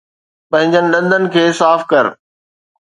[0.49, 2.05] پنھنجن ڏندن کي صاف ڪر